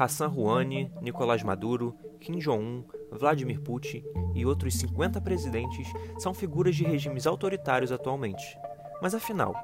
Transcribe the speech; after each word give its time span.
Hassan 0.00 0.28
Rouhani, 0.28 0.90
Nicolás 1.02 1.42
Maduro, 1.42 1.94
Kim 2.18 2.38
Jong-un, 2.38 2.86
Vladimir 3.12 3.60
Putin 3.60 4.02
e 4.34 4.46
outros 4.46 4.72
50 4.78 5.20
presidentes 5.20 5.92
são 6.18 6.32
figuras 6.32 6.74
de 6.74 6.84
regimes 6.84 7.26
autoritários 7.26 7.92
atualmente. 7.92 8.56
Mas 9.02 9.14
afinal, 9.14 9.54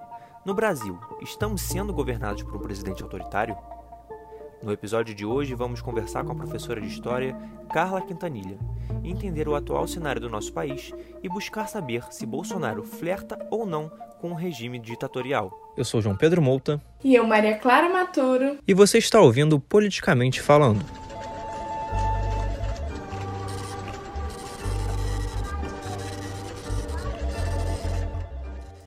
no 0.45 0.53
Brasil, 0.53 0.99
estamos 1.23 1.63
sendo 1.63 1.91
governados 1.95 2.43
por 2.43 2.55
um 2.55 2.61
presidente 2.61 3.03
autoritário? 3.03 3.57
No 4.63 4.73
episódio 4.73 5.15
de 5.15 5.25
hoje, 5.25 5.55
vamos 5.55 5.83
conversar 5.83 6.25
com 6.25 6.33
a 6.33 6.35
professora 6.35 6.81
de 6.81 6.89
História 6.89 7.37
Carla 7.73 8.01
Quintanilha, 8.01 8.59
entender 9.05 9.47
o 9.47 9.55
atual 9.55 9.87
cenário 9.87 10.21
do 10.21 10.31
nosso 10.31 10.53
país 10.53 10.93
e 11.23 11.29
buscar 11.29 11.69
saber 11.69 12.03
se 12.11 12.25
Bolsonaro 12.25 12.83
flerta 12.83 13.39
ou 13.51 13.67
não 13.67 13.91
com 14.21 14.31
o 14.31 14.35
regime 14.35 14.79
ditatorial. 14.79 15.75
Eu 15.77 15.85
sou 15.85 16.01
João 16.01 16.17
Pedro 16.17 16.41
Mouta. 16.41 16.81
E 17.05 17.15
eu, 17.15 17.27
Maria 17.27 17.59
Clara 17.59 17.89
Maturo. 17.89 18.59
E 18.67 18.73
você 18.73 18.99
está 18.99 19.21
ouvindo 19.21 19.61
Politicamente 19.61 20.41
Falando. 20.41 20.85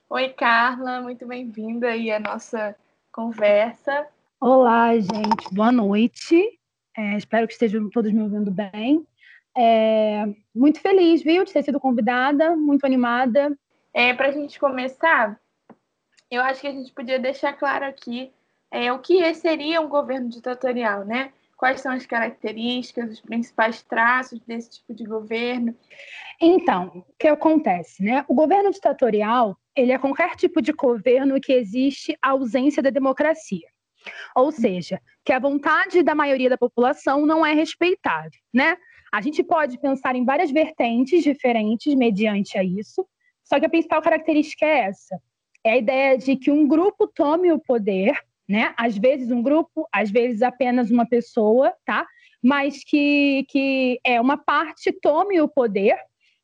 Oi, 0.10 0.30
Carla, 0.30 1.00
muito 1.00 1.28
bem-vinda 1.28 1.90
aí 1.90 2.12
à 2.12 2.20
nossa 2.20 2.76
conversa. 3.12 4.08
Olá, 4.42 4.98
gente, 4.98 5.54
boa 5.54 5.70
noite. 5.70 6.58
É, 6.96 7.18
espero 7.18 7.46
que 7.46 7.52
estejam 7.52 7.90
todos 7.90 8.10
me 8.14 8.22
ouvindo 8.22 8.50
bem. 8.50 9.06
É, 9.58 10.24
muito 10.56 10.80
feliz, 10.80 11.22
viu, 11.22 11.44
de 11.44 11.52
ter 11.52 11.62
sido 11.62 11.78
convidada, 11.78 12.56
muito 12.56 12.86
animada. 12.86 13.54
É, 13.94 14.14
Para 14.14 14.30
a 14.30 14.32
gente 14.32 14.58
começar, 14.58 15.38
eu 16.32 16.42
acho 16.42 16.62
que 16.62 16.68
a 16.68 16.72
gente 16.72 16.94
podia 16.94 17.20
deixar 17.20 17.52
claro 17.52 17.84
aqui 17.84 18.32
é, 18.72 18.94
o 18.94 19.00
que 19.00 19.34
seria 19.34 19.82
um 19.82 19.90
governo 19.90 20.30
ditatorial, 20.30 21.04
né? 21.04 21.34
Quais 21.58 21.82
são 21.82 21.92
as 21.92 22.06
características, 22.06 23.12
os 23.12 23.20
principais 23.20 23.82
traços 23.82 24.40
desse 24.48 24.70
tipo 24.70 24.94
de 24.94 25.04
governo? 25.04 25.76
Então, 26.40 27.04
o 27.10 27.14
que 27.20 27.28
acontece, 27.28 28.02
né? 28.02 28.24
O 28.26 28.34
governo 28.34 28.72
ditatorial, 28.72 29.58
ele 29.76 29.92
é 29.92 29.98
qualquer 29.98 30.38
tipo 30.38 30.62
de 30.62 30.72
governo 30.72 31.42
que 31.42 31.52
existe 31.52 32.18
ausência 32.22 32.82
da 32.82 32.90
democracia. 32.90 33.68
Ou 34.36 34.52
seja, 34.52 35.02
que 35.26 35.34
a 35.34 35.40
vontade 35.40 36.02
da 36.04 36.16
maioria 36.16 36.50
da 36.50 36.58
população 36.58 37.26
não 37.26 37.46
é 37.46 37.54
respeitada, 37.54 38.30
né? 38.54 38.78
A 39.12 39.22
gente 39.22 39.44
pode 39.44 39.80
pensar 39.80 40.16
em 40.16 40.24
várias 40.24 40.52
vertentes 40.52 41.24
diferentes 41.24 41.94
mediante 41.96 42.58
a 42.58 42.64
isso, 42.64 43.06
só 43.44 43.60
que 43.60 43.66
a 43.66 43.70
principal 43.70 44.02
característica 44.02 44.66
é 44.66 44.80
essa: 44.82 45.20
é 45.64 45.72
a 45.72 45.78
ideia 45.78 46.18
de 46.18 46.36
que 46.36 46.52
um 46.52 46.68
grupo 46.68 47.08
tome 47.08 47.52
o 47.52 47.60
poder, 47.60 48.14
né? 48.48 48.74
Às 48.78 48.98
vezes 48.98 49.32
um 49.32 49.42
grupo, 49.42 49.88
às 49.92 50.12
vezes 50.12 50.42
apenas 50.42 50.92
uma 50.92 51.08
pessoa, 51.08 51.74
tá? 51.86 52.06
Mas 52.42 52.84
que, 52.84 53.46
que 53.50 54.00
é 54.04 54.22
uma 54.22 54.38
parte 54.38 54.92
tome 54.92 55.42
o 55.42 55.48
poder 55.48 55.98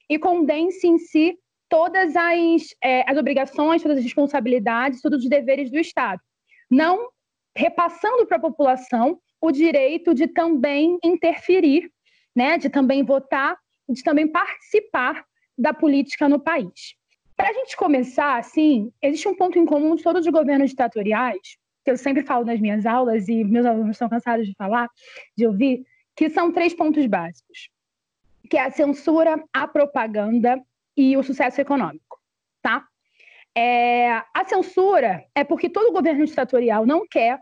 e 0.09 0.19
condense 0.19 0.87
em 0.87 0.97
si 0.97 1.37
todas 1.69 2.15
as, 2.15 2.75
é, 2.83 3.09
as 3.09 3.17
obrigações, 3.17 3.81
todas 3.81 3.97
as 3.97 4.03
responsabilidades, 4.03 5.01
todos 5.01 5.23
os 5.23 5.29
deveres 5.29 5.71
do 5.71 5.77
Estado. 5.79 6.21
Não 6.69 7.09
repassando 7.55 8.25
para 8.25 8.37
a 8.37 8.41
população 8.41 9.19
o 9.39 9.51
direito 9.51 10.13
de 10.13 10.27
também 10.27 10.97
interferir, 11.03 11.91
né, 12.35 12.57
de 12.57 12.69
também 12.69 13.03
votar, 13.03 13.57
de 13.87 14.03
também 14.03 14.27
participar 14.27 15.23
da 15.57 15.73
política 15.73 16.27
no 16.27 16.39
país. 16.39 16.95
Para 17.37 17.49
a 17.49 17.53
gente 17.53 17.75
começar, 17.75 18.37
assim, 18.37 18.91
existe 19.01 19.27
um 19.27 19.35
ponto 19.35 19.59
em 19.59 19.65
comum 19.65 19.95
de 19.95 20.03
todos 20.03 20.25
os 20.25 20.31
governos 20.31 20.69
ditatoriais, 20.69 21.57
que 21.83 21.91
eu 21.91 21.97
sempre 21.97 22.23
falo 22.23 22.45
nas 22.45 22.59
minhas 22.59 22.85
aulas 22.85 23.27
e 23.27 23.43
meus 23.43 23.65
alunos 23.65 23.91
estão 23.91 24.09
cansados 24.09 24.47
de 24.47 24.55
falar, 24.57 24.89
de 25.37 25.45
ouvir, 25.45 25.85
que 26.15 26.29
são 26.29 26.51
três 26.51 26.73
pontos 26.73 27.05
básicos, 27.05 27.69
que 28.49 28.57
é 28.57 28.61
a 28.61 28.71
censura, 28.71 29.43
a 29.53 29.67
propaganda 29.67 30.59
e 30.97 31.15
o 31.15 31.23
sucesso 31.23 31.61
econômico, 31.61 32.19
tá? 32.61 32.85
É, 33.57 34.11
a 34.33 34.43
censura 34.45 35.23
é 35.33 35.43
porque 35.43 35.69
todo 35.69 35.93
governo 35.93 36.25
ditatorial 36.25 36.85
não 36.85 37.05
quer 37.07 37.39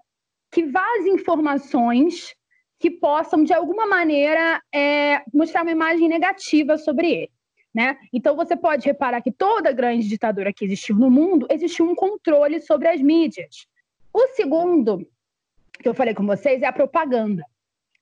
que 0.54 0.64
vaze 0.64 1.10
informações 1.10 2.36
que 2.80 2.92
possam, 2.92 3.44
de 3.44 3.54
alguma 3.54 3.88
maneira, 3.88 4.62
é, 4.74 5.24
mostrar 5.34 5.64
uma 5.64 5.72
imagem 5.72 6.08
negativa 6.08 6.78
sobre 6.78 7.12
ele. 7.12 7.32
Né? 7.74 7.98
Então, 8.14 8.36
você 8.36 8.56
pode 8.56 8.86
reparar 8.86 9.22
que 9.22 9.32
toda 9.32 9.72
grande 9.72 10.08
ditadura 10.08 10.54
que 10.54 10.64
existiu 10.64 10.96
no 10.96 11.10
mundo 11.10 11.48
existiu 11.50 11.90
um 11.90 11.96
controle 11.96 12.62
sobre 12.62 12.88
as 12.88 13.02
mídias. 13.02 13.66
O 14.14 14.28
segundo, 14.36 15.08
que 15.82 15.90
eu 15.90 15.94
falei 15.96 16.14
com 16.14 16.26
vocês, 16.26 16.62
é 16.62 16.68
a 16.68 16.74
propaganda. 16.74 17.44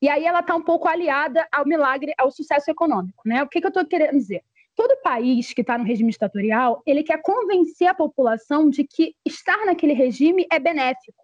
E 0.02 0.10
aí 0.10 0.26
ela 0.26 0.42
está 0.42 0.56
um 0.56 0.62
pouco 0.62 0.90
aliada 0.90 1.48
ao 1.52 1.66
milagre, 1.66 2.14
ao 2.18 2.32
sucesso 2.32 2.70
econômico. 2.70 3.22
Né? 3.26 3.42
O 3.44 3.48
que, 3.48 3.62
que 3.62 3.68
eu 3.68 3.70
estou 3.70 3.86
querendo 3.86 4.18
dizer? 4.18 4.44
Todo 4.76 5.02
país 5.02 5.54
que 5.54 5.62
está 5.62 5.78
no 5.78 5.86
regime 5.86 6.12
ditatorial, 6.12 6.82
ele 6.86 7.04
quer 7.04 7.22
convencer 7.22 7.88
a 7.88 7.94
população 7.94 8.70
de 8.70 8.84
que 8.84 9.14
estar 9.26 9.66
naquele 9.66 9.94
regime 9.94 10.46
é 10.52 10.60
benéfico, 10.60 11.24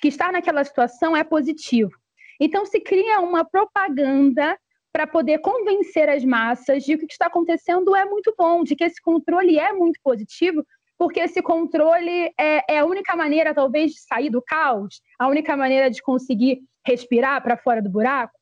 que 0.00 0.08
estar 0.08 0.32
naquela 0.32 0.64
situação 0.64 1.16
é 1.16 1.24
positivo. 1.24 1.92
Então 2.40 2.66
se 2.66 2.80
cria 2.80 3.20
uma 3.20 3.44
propaganda 3.44 4.58
para 4.92 5.06
poder 5.06 5.38
convencer 5.38 6.08
as 6.08 6.24
massas 6.24 6.84
de 6.84 6.96
que 6.96 7.04
o 7.04 7.06
que 7.08 7.14
está 7.14 7.26
acontecendo 7.26 7.96
é 7.96 8.04
muito 8.04 8.32
bom, 8.38 8.62
de 8.62 8.76
que 8.76 8.84
esse 8.84 9.00
controle 9.02 9.58
é 9.58 9.72
muito 9.72 9.98
positivo, 10.02 10.64
porque 10.96 11.18
esse 11.18 11.42
controle 11.42 12.32
é, 12.38 12.74
é 12.74 12.78
a 12.78 12.84
única 12.84 13.16
maneira, 13.16 13.52
talvez, 13.52 13.92
de 13.92 14.00
sair 14.00 14.30
do 14.30 14.40
caos, 14.40 15.00
a 15.18 15.26
única 15.26 15.56
maneira 15.56 15.90
de 15.90 16.00
conseguir 16.00 16.60
respirar 16.86 17.42
para 17.42 17.56
fora 17.56 17.82
do 17.82 17.90
buraco. 17.90 18.38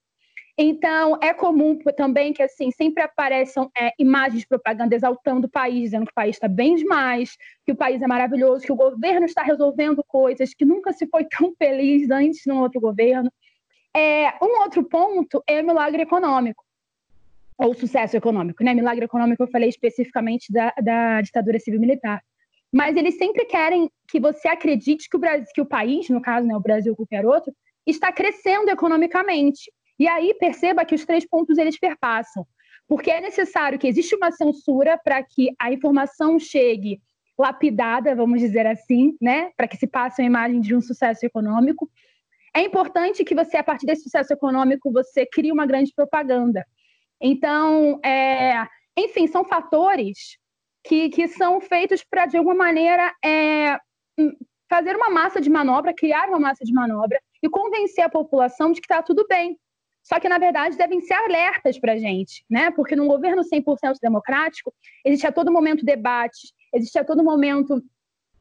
Então, 0.57 1.19
é 1.23 1.33
comum 1.33 1.79
também 1.97 2.33
que 2.33 2.43
assim 2.43 2.71
sempre 2.71 3.03
apareçam 3.03 3.71
é, 3.77 3.91
imagens 3.99 4.43
de 4.43 4.47
propaganda 4.47 4.95
exaltando 4.95 5.47
o 5.47 5.51
país, 5.51 5.85
dizendo 5.85 6.05
que 6.05 6.13
o 6.13 6.15
país 6.15 6.37
está 6.37 6.47
bem 6.47 6.75
demais, 6.75 7.37
que 7.65 7.73
o 7.73 7.77
país 7.77 8.03
é 8.03 8.07
maravilhoso, 8.07 8.65
que 8.65 8.73
o 8.73 8.77
governo 8.77 9.25
está 9.25 9.43
resolvendo 9.43 10.05
coisas 10.07 10.53
que 10.53 10.65
nunca 10.65 10.93
se 10.93 11.07
foi 11.07 11.25
tão 11.31 11.55
feliz 11.57 12.11
antes 12.11 12.43
num 12.47 12.61
outro 12.61 12.81
governo. 12.81 13.33
É, 13.97 14.35
um 14.43 14.61
outro 14.61 14.85
ponto 14.85 15.43
é 15.47 15.61
o 15.61 15.67
milagre 15.67 16.03
econômico, 16.03 16.65
ou 17.57 17.75
sucesso 17.75 18.17
econômico. 18.17 18.63
Né? 18.63 18.75
Milagre 18.75 19.05
econômico 19.05 19.43
eu 19.43 19.51
falei 19.51 19.69
especificamente 19.69 20.53
da, 20.53 20.73
da 20.83 21.21
ditadura 21.23 21.59
civil-militar. 21.59 22.23
Mas 22.71 22.97
eles 22.97 23.17
sempre 23.17 23.45
querem 23.45 23.91
que 24.09 24.19
você 24.19 24.49
acredite 24.49 25.09
que 25.09 25.17
o, 25.17 25.21
Brasil, 25.21 25.47
que 25.55 25.61
o 25.61 25.67
país, 25.67 26.09
no 26.09 26.23
caso, 26.23 26.47
né, 26.47 26.57
o 26.57 26.61
Brasil 26.61 26.93
ou 26.93 26.97
qualquer 26.97 27.25
outro, 27.27 27.53
está 27.87 28.11
crescendo 28.11 28.71
economicamente. 28.71 29.71
E 29.99 30.09
aí 30.09 30.35
perceba 30.35 30.85
que 30.85 30.95
os 30.95 31.05
três 31.05 31.27
pontos 31.27 31.59
eles 31.59 31.79
perpassam, 31.79 32.47
porque 32.89 33.11
é 33.11 33.21
necessário 33.21 33.79
que 33.79 33.87
exista 33.87 34.17
uma 34.17 34.31
censura 34.33 34.99
para 35.03 35.23
que 35.23 35.55
a 35.59 35.73
informação 35.73 36.39
chegue 36.39 37.01
lapidada, 37.39 38.15
vamos 38.15 38.41
dizer 38.41 38.67
assim, 38.67 39.17
né, 39.21 39.51
para 39.57 39.67
que 39.67 39.77
se 39.77 39.87
passe 39.87 40.23
a 40.23 40.25
imagem 40.25 40.61
de 40.61 40.75
um 40.75 40.81
sucesso 40.81 41.25
econômico. 41.25 41.91
É 42.55 42.61
importante 42.61 43.25
que 43.25 43.35
você, 43.35 43.57
a 43.57 43.65
partir 43.65 43.87
desse 43.87 44.03
sucesso 44.03 44.33
econômico, 44.33 44.93
você 44.93 45.27
crie 45.27 45.51
uma 45.51 45.67
grande 45.67 45.93
propaganda. 45.95 46.65
Então, 47.21 47.99
é, 48.05 48.67
enfim, 48.97 49.27
são 49.27 49.45
fatores 49.45 50.37
que, 50.85 51.09
que 51.09 51.29
são 51.29 51.61
feitos 51.61 52.05
para, 52.05 52.27
de 52.27 52.37
alguma 52.37 52.57
maneira, 52.57 53.15
é, 53.25 53.79
fazer 54.69 54.97
uma 54.97 55.09
massa 55.09 55.41
de 55.41 55.49
manobra, 55.49 55.95
criar 55.95 56.29
uma 56.29 56.41
massa 56.41 56.65
de 56.65 56.73
manobra 56.73 57.21
e 57.43 57.49
convencer 57.49 58.05
a 58.05 58.11
população 58.11 58.73
de 58.73 58.81
que 58.81 58.87
está 58.87 59.03
tudo 59.03 59.27
bem. 59.29 59.59
Só 60.03 60.19
que, 60.19 60.29
na 60.29 60.39
verdade, 60.39 60.77
devem 60.77 61.01
ser 61.01 61.15
alertas 61.15 61.79
para 61.79 61.93
a 61.93 61.97
gente, 61.97 62.45
né? 62.51 62.71
Porque 62.71 62.97
num 62.97 63.07
governo 63.07 63.43
100% 63.43 63.99
democrático, 64.03 64.75
existe 65.05 65.27
a 65.27 65.33
todo 65.33 65.53
momento 65.53 65.85
debates, 65.85 66.53
existe 66.75 66.99
a 66.99 67.05
todo 67.05 67.23
momento 67.23 67.83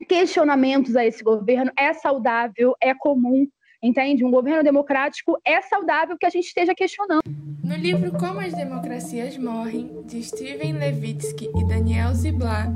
questionamentos 0.08 0.96
a 0.96 1.06
esse 1.06 1.24
governo. 1.24 1.72
É 1.78 1.94
saudável, 1.94 2.76
é 2.82 2.94
comum, 2.94 3.48
entende? 3.82 4.24
Um 4.24 4.32
governo 4.32 4.64
democrático 4.64 5.40
é 5.46 5.62
saudável 5.62 6.18
que 6.18 6.26
a 6.26 6.30
gente 6.30 6.48
esteja 6.48 6.76
questionando. 6.76 7.22
No 7.64 7.76
livro 7.76 8.12
Como 8.12 8.40
as 8.40 8.54
Democracias 8.54 9.38
Morrem, 9.38 10.04
de 10.06 10.22
Steven 10.22 10.74
Levitsky 10.74 11.50
e 11.56 11.64
Daniel 11.66 12.14
Ziblatt, 12.14 12.72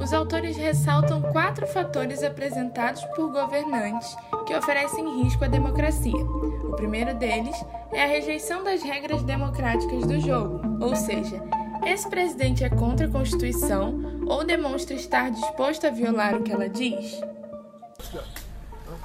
os 0.00 0.12
autores 0.12 0.56
ressaltam 0.56 1.22
quatro 1.22 1.66
fatores 1.66 2.22
apresentados 2.22 3.04
por 3.14 3.30
governantes 3.30 4.16
que 4.46 4.54
oferecem 4.54 5.22
risco 5.22 5.44
à 5.44 5.48
democracia. 5.48 6.16
O 6.16 6.74
primeiro 6.74 7.14
deles 7.14 7.54
é 7.92 8.02
a 8.02 8.08
rejeição 8.08 8.64
das 8.64 8.82
regras 8.82 9.22
democráticas 9.22 10.06
do 10.06 10.18
jogo, 10.20 10.60
ou 10.80 10.96
seja, 10.96 11.42
esse 11.86 12.08
presidente 12.08 12.64
é 12.64 12.68
contra 12.68 13.06
a 13.06 13.10
Constituição 13.10 14.24
ou 14.26 14.44
demonstra 14.44 14.94
estar 14.94 15.30
disposto 15.30 15.86
a 15.86 15.90
violar 15.90 16.34
o 16.34 16.42
que 16.42 16.52
ela 16.52 16.68
diz? 16.68 17.20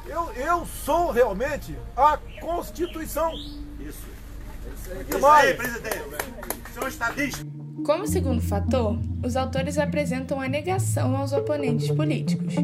Eu, 0.08 0.32
eu 0.34 0.66
sou 0.66 1.12
realmente 1.12 1.76
a 1.98 2.18
Constituição. 2.40 3.34
Isso. 3.80 4.06
Isso 5.10 5.26
aí, 5.26 5.54
presidente. 5.54 6.04
Senhor 6.74 6.88
estadista. 6.88 7.46
Como 7.86 8.08
segundo 8.08 8.42
fator, 8.42 8.98
os 9.24 9.36
autores 9.36 9.78
apresentam 9.78 10.42
a 10.42 10.48
negação 10.48 11.16
aos 11.16 11.34
oponentes 11.34 11.90
políticos. 11.92 12.56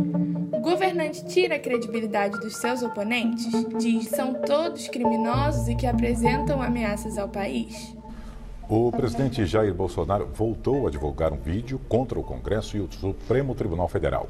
governante 0.61 1.25
tira 1.25 1.55
a 1.55 1.59
credibilidade 1.59 2.39
dos 2.39 2.57
seus 2.57 2.81
oponentes? 2.81 3.47
Diz 3.79 4.07
são 4.09 4.33
todos 4.33 4.87
criminosos 4.87 5.67
e 5.67 5.75
que 5.75 5.85
apresentam 5.85 6.61
ameaças 6.61 7.17
ao 7.17 7.29
país? 7.29 7.95
O 8.69 8.91
presidente 8.91 9.45
Jair 9.45 9.73
Bolsonaro 9.73 10.29
voltou 10.33 10.87
a 10.87 10.89
divulgar 10.89 11.33
um 11.33 11.37
vídeo 11.37 11.79
contra 11.89 12.17
o 12.17 12.23
Congresso 12.23 12.77
e 12.77 12.79
o 12.79 12.91
Supremo 12.91 13.53
Tribunal 13.53 13.87
Federal. 13.89 14.29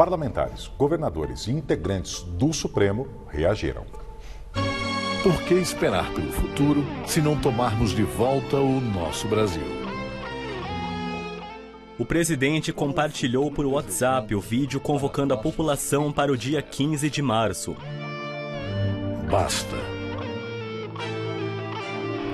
Parlamentares, 0.00 0.66
governadores 0.78 1.46
e 1.46 1.50
integrantes 1.50 2.22
do 2.22 2.54
Supremo 2.54 3.06
reagiram. 3.28 3.84
Por 5.22 5.42
que 5.42 5.52
esperar 5.52 6.10
pelo 6.14 6.32
futuro 6.32 6.82
se 7.06 7.20
não 7.20 7.38
tomarmos 7.38 7.90
de 7.90 8.02
volta 8.02 8.56
o 8.56 8.80
nosso 8.80 9.28
Brasil? 9.28 9.62
O 11.98 12.06
presidente 12.06 12.72
compartilhou 12.72 13.50
por 13.50 13.66
WhatsApp 13.66 14.34
o 14.34 14.40
vídeo 14.40 14.80
convocando 14.80 15.34
a 15.34 15.36
população 15.36 16.10
para 16.10 16.32
o 16.32 16.36
dia 16.36 16.62
15 16.62 17.10
de 17.10 17.20
março. 17.20 17.76
Basta. 19.30 19.76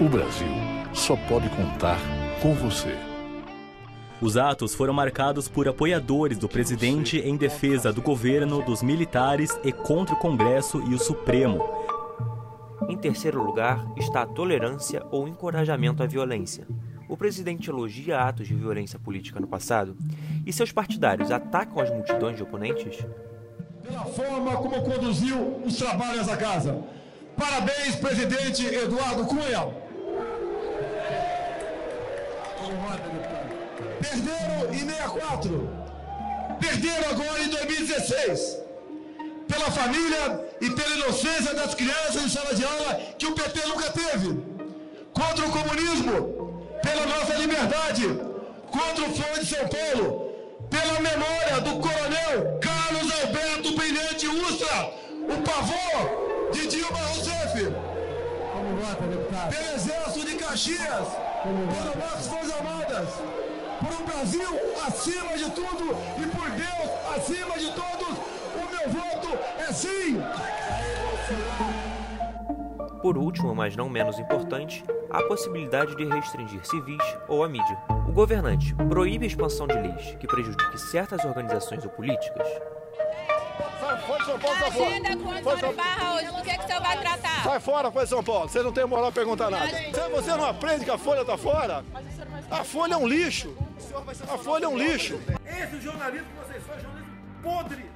O 0.01 0.09
Brasil 0.09 0.47
só 0.95 1.17
pode 1.17 1.49
contar 1.49 1.99
com 2.41 2.55
você. 2.55 3.16
Os 4.21 4.39
atos 4.39 4.75
foram 4.75 4.95
marcados 4.95 5.47
por 5.47 5.69
apoiadores 5.69 6.39
do 6.39 6.49
presidente 6.49 7.19
em 7.19 7.37
defesa 7.37 7.93
do 7.93 8.01
governo, 8.01 8.63
dos 8.63 8.83
militares 8.83 9.59
e 9.63 9.71
contra 9.71 10.15
o 10.15 10.19
Congresso 10.19 10.83
e 10.89 10.95
o 10.95 10.99
Supremo. 10.99 11.63
Em 12.89 12.97
terceiro 12.97 13.43
lugar 13.43 13.87
está 13.95 14.23
a 14.23 14.27
tolerância 14.27 15.03
ou 15.11 15.29
encorajamento 15.29 16.03
à 16.03 16.07
violência. 16.07 16.67
O 17.11 17.17
presidente 17.17 17.69
elogia 17.69 18.21
atos 18.21 18.49
de 18.49 18.55
violência 18.55 18.99
política 18.99 19.39
no 19.39 19.47
passado 19.47 19.95
e 20.47 20.53
seus 20.53 20.73
partidários 20.73 21.31
atacam 21.31 21.83
as 21.83 21.91
multidões 21.91 22.37
de 22.37 22.43
oponentes? 22.43 23.05
Pela 23.83 24.05
forma 24.07 24.57
como 24.57 24.83
conduziu 24.83 25.61
os 25.65 25.77
trabalhos 25.77 26.27
da 26.27 26.39
casa. 26.39 26.83
Parabéns, 27.37 27.97
presidente 27.97 28.65
Eduardo 28.65 29.27
Cunha. 29.27 29.86
Perderam 34.00 34.73
em 34.73 34.79
64. 34.79 35.69
Perderam 36.61 37.11
agora 37.11 37.43
em 37.43 37.49
2016. 37.49 38.58
Pela 39.49 39.70
família 39.70 40.44
e 40.61 40.70
pela 40.70 40.97
inocência 40.97 41.55
das 41.55 41.75
crianças 41.75 42.17
em 42.17 42.29
sala 42.29 42.55
de 42.55 42.64
aula 42.64 43.00
que 43.19 43.26
o 43.26 43.32
PT 43.32 43.67
nunca 43.69 43.91
teve. 43.91 44.43
Contra 45.12 45.47
o 45.47 45.50
comunismo, 45.50 46.70
pela 46.82 47.06
nossa 47.06 47.35
liberdade, 47.35 48.20
contra 48.70 49.05
o 49.05 49.14
Fórum 49.14 49.41
de 49.41 49.47
São 49.47 49.69
Paulo, 49.69 50.32
pela 50.69 51.00
memória 51.00 51.61
do 51.61 51.79
coronel 51.79 52.58
Carlos 52.61 53.12
Alberto 53.20 53.76
Brilhante 53.76 54.26
Ustra, 54.26 54.93
o 55.23 55.43
pavor 55.43 56.53
de 56.53 56.67
Dilma 56.67 56.99
Rousseff. 56.99 57.73
Pelo 59.50 59.75
Exército 59.75 60.26
de 60.26 60.35
Caxias, 60.37 61.08
pelo 61.46 61.96
nossas 61.96 62.26
Forças 62.26 62.52
Armadas, 62.52 63.08
por 63.81 64.02
um 64.02 64.04
Brasil 64.04 64.48
acima 64.87 65.37
de 65.37 65.50
tudo 65.50 65.96
e 66.19 66.26
por 66.37 66.50
Deus 66.50 67.16
acima 67.16 67.58
de 67.58 67.70
todos, 67.72 68.19
o 68.54 68.69
meu 68.70 68.90
voto 68.90 69.38
é 69.58 69.72
sim. 69.72 70.20
Por 73.00 73.16
último, 73.16 73.54
mas 73.54 73.76
não 73.76 73.88
menos 73.88 74.19
importante, 74.19 74.84
a 75.10 75.22
possibilidade 75.22 75.94
de 75.94 76.04
restringir 76.04 76.66
civis 76.66 77.02
ou 77.28 77.44
a 77.44 77.48
mídia. 77.48 77.78
O 78.08 78.12
governante 78.12 78.75
proíbe 78.88 79.25
a 79.25 79.28
expansão 79.28 79.69
de 79.69 79.75
leis 79.75 80.16
que 80.19 80.26
prejudiquem 80.26 80.78
certas 80.78 81.25
organizações 81.25 81.84
ou 81.84 81.90
políticas. 81.90 82.48
Agenda 84.66 85.16
com 85.16 85.31
Antônio 85.31 85.76
Barra 85.76 86.14
hoje, 86.16 86.26
do 86.26 86.43
que, 86.67 86.73
que 86.73 86.79
o 86.79 86.83
senhor 86.83 86.83
vai 86.83 87.01
tratar? 87.01 87.43
Sai 87.43 87.61
fora, 87.61 87.91
foi 87.91 88.07
São 88.07 88.23
Paulo. 88.23 88.49
Você 88.49 88.63
não 88.63 88.73
tem 88.73 88.85
moral 88.87 89.13
pra 89.13 89.23
perguntar 89.23 89.51
nada. 89.51 89.69
Se 89.69 90.09
você 90.11 90.31
não 90.31 90.45
aprende 90.47 90.85
que 90.85 90.91
a 90.91 90.99
Folha 90.99 91.25
tá 91.25 91.37
fora, 91.37 91.85
a 92.51 92.65
Folha 92.65 92.95
é 92.95 92.97
um 92.97 93.07
lixo. 93.07 93.57
A 94.29 94.39
Folha 94.39 94.65
é 94.67 94.69
um 94.69 94.77
lixo. 94.77 95.21
Esse 95.47 95.81
jornalismo 95.81 96.27
que 96.27 96.47
vocês 96.47 96.63
fazem 96.65 96.85
é 96.85 96.89
um 96.89 96.93
jornalismo 96.93 97.43
podre. 97.43 97.87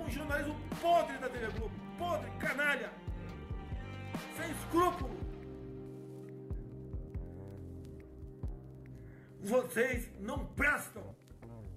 Um 0.00 0.10
jornalismo 0.10 0.56
podre 0.80 1.18
da 1.18 1.28
TV 1.28 1.46
Globo. 1.58 1.74
Podre, 1.98 2.30
canalha. 2.38 2.90
Sem 4.36 4.50
escrúpulo. 4.50 5.10
Vocês 9.42 10.08
não 10.20 10.44
prestam. 10.44 11.19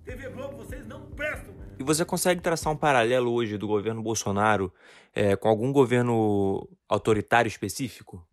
TV 0.05 0.29
Globo, 0.29 0.57
vocês 0.57 0.85
não 0.85 1.09
prestam. 1.11 1.53
E 1.79 1.83
você 1.83 2.03
consegue 2.03 2.41
traçar 2.41 2.71
um 2.71 2.77
paralelo 2.77 3.31
hoje 3.31 3.57
do 3.57 3.67
governo 3.67 4.01
Bolsonaro 4.01 4.73
é, 5.13 5.35
com 5.35 5.47
algum 5.47 5.71
governo 5.71 6.69
autoritário 6.89 7.47
específico? 7.47 8.25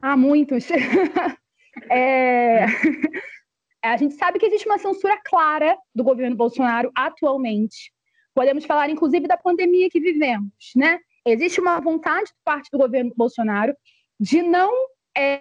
Há 0.00 0.16
muitos. 0.16 0.68
é... 1.90 2.66
A 3.82 3.98
gente 3.98 4.14
sabe 4.14 4.38
que 4.38 4.46
existe 4.46 4.66
uma 4.66 4.78
censura 4.78 5.20
clara 5.24 5.76
do 5.94 6.02
governo 6.02 6.34
Bolsonaro 6.34 6.90
atualmente. 6.94 7.92
Podemos 8.34 8.64
falar, 8.64 8.88
inclusive, 8.88 9.28
da 9.28 9.36
pandemia 9.36 9.90
que 9.90 10.00
vivemos, 10.00 10.72
né? 10.74 10.98
Existe 11.26 11.60
uma 11.60 11.80
vontade 11.80 12.32
por 12.32 12.42
parte 12.44 12.70
do 12.70 12.78
governo 12.78 13.12
Bolsonaro 13.14 13.76
de 14.18 14.40
não 14.40 14.72
é, 15.16 15.40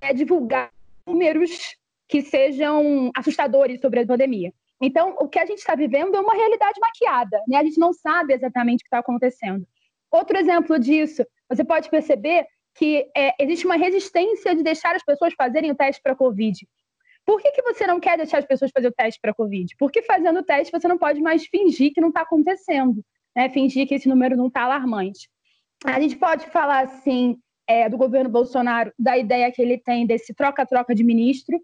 é 0.00 0.14
divulgar 0.14 0.70
números 1.04 1.76
que 2.08 2.22
sejam 2.22 3.10
assustadores 3.16 3.80
sobre 3.80 4.00
a 4.00 4.06
pandemia. 4.06 4.52
Então, 4.80 5.16
o 5.18 5.28
que 5.28 5.38
a 5.38 5.46
gente 5.46 5.58
está 5.58 5.74
vivendo 5.74 6.14
é 6.16 6.20
uma 6.20 6.34
realidade 6.34 6.78
maquiada, 6.80 7.40
né? 7.48 7.56
A 7.56 7.64
gente 7.64 7.78
não 7.78 7.92
sabe 7.92 8.34
exatamente 8.34 8.80
o 8.80 8.84
que 8.84 8.86
está 8.86 8.98
acontecendo. 8.98 9.66
Outro 10.10 10.36
exemplo 10.36 10.78
disso, 10.78 11.24
você 11.48 11.64
pode 11.64 11.88
perceber 11.88 12.46
que 12.74 13.10
é, 13.16 13.34
existe 13.42 13.64
uma 13.64 13.76
resistência 13.76 14.54
de 14.54 14.62
deixar 14.62 14.94
as 14.94 15.02
pessoas 15.02 15.32
fazerem 15.34 15.70
o 15.70 15.74
teste 15.74 16.02
para 16.02 16.14
Covid. 16.14 16.66
Por 17.24 17.40
que, 17.40 17.50
que 17.50 17.62
você 17.62 17.86
não 17.86 17.98
quer 17.98 18.16
deixar 18.16 18.38
as 18.38 18.44
pessoas 18.44 18.70
fazer 18.70 18.88
o 18.88 18.92
teste 18.92 19.18
para 19.20 19.34
Covid? 19.34 19.74
Porque 19.78 20.02
fazendo 20.02 20.40
o 20.40 20.42
teste 20.44 20.70
você 20.70 20.86
não 20.86 20.98
pode 20.98 21.20
mais 21.20 21.46
fingir 21.46 21.92
que 21.92 22.00
não 22.00 22.08
está 22.08 22.20
acontecendo, 22.20 23.02
né? 23.34 23.48
fingir 23.48 23.88
que 23.88 23.94
esse 23.94 24.08
número 24.08 24.36
não 24.36 24.46
está 24.46 24.62
alarmante. 24.62 25.28
A 25.84 26.00
gente 26.00 26.16
pode 26.16 26.46
falar, 26.46 26.84
assim, 26.84 27.38
é, 27.66 27.88
do 27.88 27.96
governo 27.96 28.30
Bolsonaro, 28.30 28.92
da 28.98 29.18
ideia 29.18 29.50
que 29.50 29.60
ele 29.60 29.78
tem 29.78 30.06
desse 30.06 30.32
troca-troca 30.34 30.94
de 30.94 31.02
ministro, 31.02 31.60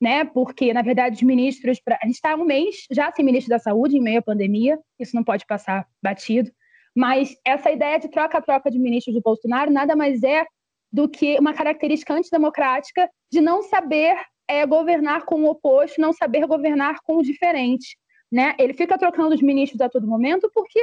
né? 0.00 0.24
Porque, 0.24 0.72
na 0.72 0.82
verdade, 0.82 1.16
os 1.16 1.22
ministros. 1.22 1.80
Pra... 1.80 1.98
A 2.02 2.06
gente 2.06 2.16
está 2.16 2.34
um 2.34 2.44
mês 2.44 2.86
já 2.90 3.12
sem 3.12 3.24
ministro 3.24 3.50
da 3.50 3.58
saúde, 3.58 3.96
em 3.96 4.02
meio 4.02 4.18
à 4.18 4.22
pandemia, 4.22 4.78
isso 4.98 5.14
não 5.14 5.24
pode 5.24 5.46
passar 5.46 5.86
batido. 6.02 6.50
Mas 6.94 7.36
essa 7.44 7.70
ideia 7.70 7.98
de 7.98 8.08
troca-troca 8.08 8.70
de 8.70 8.78
ministros 8.78 9.14
do 9.14 9.22
Bolsonaro 9.22 9.70
nada 9.70 9.96
mais 9.96 10.22
é 10.22 10.46
do 10.92 11.08
que 11.08 11.36
uma 11.40 11.52
característica 11.52 12.14
antidemocrática 12.14 13.10
de 13.30 13.40
não 13.40 13.62
saber 13.62 14.16
é, 14.46 14.64
governar 14.64 15.24
com 15.24 15.42
o 15.42 15.50
oposto, 15.50 16.00
não 16.00 16.12
saber 16.12 16.46
governar 16.46 17.00
com 17.02 17.16
o 17.16 17.22
diferente. 17.22 17.96
Né? 18.30 18.54
Ele 18.58 18.72
fica 18.72 18.96
trocando 18.96 19.34
os 19.34 19.42
ministros 19.42 19.80
a 19.80 19.88
todo 19.88 20.06
momento 20.06 20.48
porque 20.54 20.80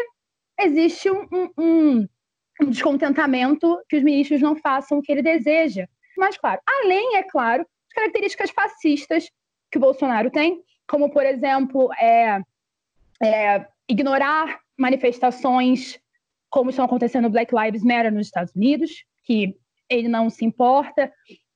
existe 0.59 1.09
um, 1.09 1.27
um, 1.57 2.07
um 2.61 2.69
descontentamento 2.69 3.77
que 3.87 3.95
os 3.95 4.03
ministros 4.03 4.41
não 4.41 4.55
façam 4.55 4.97
o 4.99 5.01
que 5.01 5.11
ele 5.11 5.21
deseja. 5.21 5.87
Mas, 6.17 6.37
claro, 6.37 6.59
além, 6.67 7.15
é 7.15 7.23
claro, 7.23 7.65
as 7.91 7.93
características 7.93 8.49
fascistas 8.51 9.29
que 9.69 9.77
o 9.77 9.81
Bolsonaro 9.81 10.31
tem, 10.31 10.61
como, 10.87 11.11
por 11.11 11.25
exemplo, 11.25 11.91
é, 11.93 12.41
é, 13.21 13.67
ignorar 13.87 14.59
manifestações 14.77 15.99
como 16.49 16.69
estão 16.69 16.85
acontecendo 16.85 17.23
no 17.23 17.29
Black 17.29 17.53
Lives 17.55 17.83
Matter 17.83 18.13
nos 18.13 18.27
Estados 18.27 18.53
Unidos, 18.55 18.91
que 19.23 19.55
ele 19.89 20.07
não 20.07 20.29
se 20.29 20.43
importa. 20.43 21.11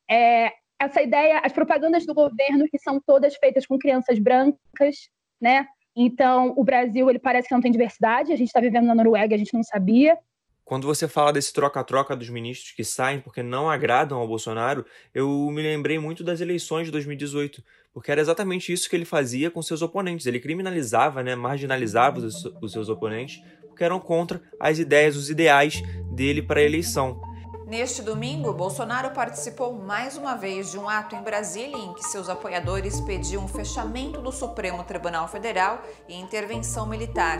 É, 0.10 0.52
essa 0.80 1.02
ideia, 1.02 1.40
as 1.40 1.52
propagandas 1.52 2.06
do 2.06 2.14
governo 2.14 2.68
que 2.70 2.78
são 2.78 3.02
todas 3.06 3.36
feitas 3.36 3.66
com 3.66 3.80
crianças 3.80 4.20
brancas, 4.20 5.10
né? 5.42 5.66
Então, 5.96 6.54
o 6.58 6.64
Brasil, 6.64 7.10
ele 7.10 7.20
parece 7.20 7.48
que 7.48 7.54
não 7.54 7.62
tem 7.62 7.72
diversidade. 7.72 8.32
A 8.32 8.36
gente 8.36 8.48
está 8.48 8.60
vivendo 8.60 8.86
na 8.86 8.96
Noruega, 8.96 9.36
a 9.36 9.38
gente 9.38 9.54
não 9.54 9.64
sabia. 9.64 10.18
Quando 10.66 10.88
você 10.88 11.08
fala 11.08 11.32
desse 11.32 11.54
troca-troca 11.54 12.16
dos 12.16 12.28
ministros 12.28 12.72
que 12.72 12.84
saem 12.84 13.20
porque 13.20 13.44
não 13.44 13.70
agradam 13.70 14.18
ao 14.18 14.28
Bolsonaro, 14.28 14.84
eu 15.14 15.48
me 15.52 15.62
lembrei 15.62 16.00
muito 16.00 16.24
das 16.24 16.42
eleições 16.42 16.86
de 16.86 16.92
2018, 16.92 17.64
porque 17.94 18.12
era 18.12 18.20
exatamente 18.20 18.74
isso 18.74 18.90
que 18.90 18.96
ele 18.96 19.06
fazia 19.06 19.52
com 19.52 19.62
seus 19.62 19.84
oponentes. 19.84 20.26
Ele 20.26 20.40
criminalizava, 20.40 21.22
né, 21.22 21.36
marginalizava 21.36 22.18
os, 22.18 22.44
os 22.60 22.72
seus 22.72 22.90
oponentes, 22.90 23.44
porque 23.68 23.84
eram 23.84 24.00
contra 24.00 24.42
as 24.60 24.80
ideias, 24.80 25.16
os 25.16 25.30
ideais 25.30 25.84
dele 26.12 26.42
para 26.42 26.60
a 26.60 26.64
eleição. 26.64 27.22
Neste 27.68 28.04
domingo, 28.04 28.54
Bolsonaro 28.54 29.10
participou 29.10 29.74
mais 29.74 30.16
uma 30.16 30.36
vez 30.36 30.72
de 30.72 30.78
um 30.78 30.88
ato 30.88 31.16
em 31.16 31.24
Brasília 31.24 31.76
em 31.76 31.94
que 31.96 32.04
seus 32.04 32.30
apoiadores 32.30 33.02
pediam 33.02 33.46
o 33.46 33.48
fechamento 33.48 34.22
do 34.22 34.32
Supremo 34.32 34.84
Tribunal 34.84 35.28
Federal 35.28 35.82
e 36.08 36.16
intervenção 36.16 36.86
militar. 36.86 37.40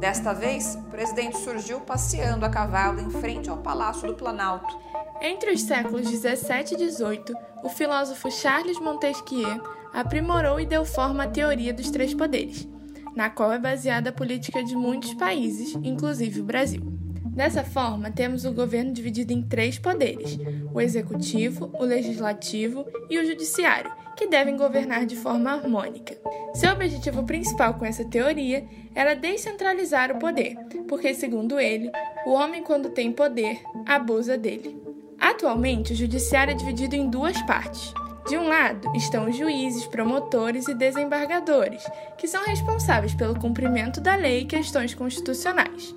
Desta 0.00 0.32
vez, 0.32 0.76
o 0.76 0.84
presidente 0.84 1.36
surgiu 1.36 1.80
passeando 1.80 2.46
a 2.46 2.48
cavalo 2.48 3.00
em 3.00 3.10
frente 3.10 3.50
ao 3.50 3.58
Palácio 3.58 4.08
do 4.08 4.14
Planalto. 4.14 4.78
Entre 5.20 5.52
os 5.52 5.62
séculos 5.62 6.10
17 6.10 6.72
e 6.72 6.76
18, 6.78 7.34
o 7.62 7.68
filósofo 7.68 8.30
Charles 8.30 8.80
Montesquieu 8.80 9.62
aprimorou 9.92 10.58
e 10.58 10.64
deu 10.64 10.86
forma 10.86 11.24
à 11.24 11.28
teoria 11.28 11.74
dos 11.74 11.90
três 11.90 12.14
poderes. 12.14 12.66
na 13.14 13.30
qual 13.30 13.50
é 13.50 13.58
baseada 13.58 14.10
a 14.10 14.12
política 14.12 14.62
de 14.62 14.76
muitos 14.76 15.14
países, 15.14 15.74
inclusive 15.82 16.42
o 16.42 16.44
Brasil. 16.44 16.95
Dessa 17.36 17.62
forma, 17.62 18.10
temos 18.10 18.46
o 18.46 18.52
governo 18.52 18.94
dividido 18.94 19.30
em 19.30 19.42
três 19.42 19.78
poderes: 19.78 20.38
o 20.72 20.80
executivo, 20.80 21.70
o 21.74 21.84
legislativo 21.84 22.86
e 23.10 23.18
o 23.18 23.26
judiciário, 23.26 23.92
que 24.16 24.26
devem 24.26 24.56
governar 24.56 25.04
de 25.04 25.16
forma 25.16 25.52
harmônica. 25.52 26.16
Seu 26.54 26.72
objetivo 26.72 27.24
principal 27.24 27.74
com 27.74 27.84
essa 27.84 28.06
teoria 28.06 28.64
era 28.94 29.14
descentralizar 29.14 30.10
o 30.10 30.18
poder, 30.18 30.56
porque, 30.88 31.12
segundo 31.12 31.60
ele, 31.60 31.90
o 32.24 32.30
homem, 32.30 32.62
quando 32.62 32.88
tem 32.88 33.12
poder, 33.12 33.60
abusa 33.84 34.38
dele. 34.38 34.74
Atualmente, 35.20 35.92
o 35.92 35.96
judiciário 35.96 36.52
é 36.52 36.56
dividido 36.56 36.96
em 36.96 37.10
duas 37.10 37.40
partes. 37.42 37.92
De 38.26 38.38
um 38.38 38.48
lado 38.48 38.90
estão 38.96 39.28
os 39.28 39.36
juízes, 39.36 39.86
promotores 39.86 40.66
e 40.68 40.74
desembargadores, 40.74 41.84
que 42.16 42.26
são 42.26 42.42
responsáveis 42.44 43.14
pelo 43.14 43.38
cumprimento 43.38 44.00
da 44.00 44.16
lei 44.16 44.40
e 44.40 44.46
questões 44.46 44.94
constitucionais. 44.94 45.94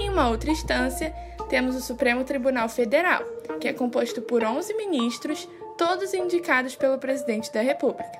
Em 0.00 0.08
uma 0.08 0.30
outra 0.30 0.50
instância, 0.50 1.14
temos 1.50 1.76
o 1.76 1.80
Supremo 1.82 2.24
Tribunal 2.24 2.70
Federal, 2.70 3.22
que 3.60 3.68
é 3.68 3.72
composto 3.74 4.22
por 4.22 4.42
11 4.42 4.72
ministros, 4.74 5.46
todos 5.76 6.14
indicados 6.14 6.74
pelo 6.74 6.96
presidente 6.96 7.52
da 7.52 7.60
República. 7.60 8.18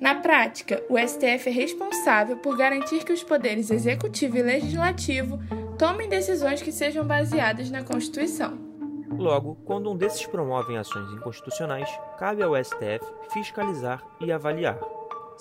Na 0.00 0.16
prática, 0.16 0.82
o 0.90 0.98
STF 0.98 1.48
é 1.48 1.52
responsável 1.52 2.38
por 2.38 2.56
garantir 2.56 3.04
que 3.04 3.12
os 3.12 3.22
poderes 3.22 3.70
executivo 3.70 4.36
e 4.36 4.42
legislativo 4.42 5.38
tomem 5.78 6.08
decisões 6.08 6.60
que 6.60 6.72
sejam 6.72 7.06
baseadas 7.06 7.70
na 7.70 7.84
Constituição. 7.84 8.58
Logo, 9.16 9.56
quando 9.64 9.92
um 9.92 9.96
desses 9.96 10.26
promovem 10.26 10.76
ações 10.76 11.08
inconstitucionais, 11.12 11.88
cabe 12.18 12.42
ao 12.42 12.56
STF 12.56 13.04
fiscalizar 13.32 14.02
e 14.20 14.32
avaliar. 14.32 14.78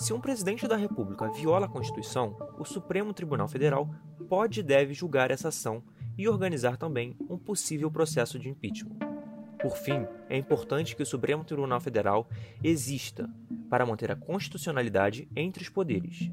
Se 0.01 0.13
um 0.13 0.19
presidente 0.19 0.67
da 0.67 0.75
República 0.75 1.29
viola 1.29 1.67
a 1.67 1.69
Constituição, 1.69 2.35
o 2.57 2.65
Supremo 2.65 3.13
Tribunal 3.13 3.47
Federal 3.47 3.87
pode 4.27 4.59
e 4.59 4.63
deve 4.63 4.95
julgar 4.95 5.29
essa 5.29 5.49
ação 5.49 5.83
e 6.17 6.27
organizar 6.27 6.75
também 6.75 7.15
um 7.29 7.37
possível 7.37 7.91
processo 7.91 8.39
de 8.39 8.49
impeachment. 8.49 8.97
Por 9.61 9.77
fim, 9.77 10.07
é 10.27 10.35
importante 10.35 10.95
que 10.95 11.03
o 11.03 11.05
Supremo 11.05 11.43
Tribunal 11.43 11.79
Federal 11.79 12.27
exista 12.63 13.29
para 13.69 13.85
manter 13.85 14.09
a 14.09 14.15
constitucionalidade 14.15 15.29
entre 15.35 15.61
os 15.61 15.69
poderes. 15.69 16.31